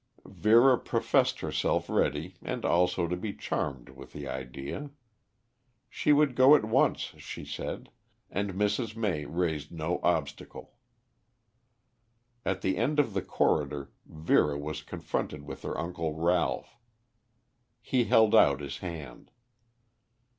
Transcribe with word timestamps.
Vera 0.25 0.79
professed 0.79 1.41
herself 1.41 1.87
ready 1.87 2.33
and 2.41 2.65
also 2.65 3.07
to 3.07 3.15
be 3.15 3.33
charmed 3.35 3.89
with 3.89 4.13
the 4.13 4.27
idea. 4.27 4.89
She 5.91 6.11
would 6.11 6.33
go 6.35 6.55
at 6.55 6.65
once, 6.65 7.13
she 7.19 7.45
said, 7.45 7.91
and 8.31 8.53
Mrs. 8.55 8.95
May 8.95 9.25
raised 9.25 9.71
no 9.71 9.99
obstacle. 10.01 10.73
At 12.43 12.61
the 12.61 12.77
end 12.77 12.97
of 12.99 13.13
the 13.13 13.21
corridor 13.21 13.91
Vera 14.07 14.57
was 14.57 14.81
confronted 14.81 15.43
with 15.43 15.61
her 15.61 15.77
uncle 15.77 16.15
Ralph. 16.15 16.79
He 17.79 18.05
held 18.05 18.33
out 18.33 18.59
his 18.59 18.79
hand. 18.79 19.29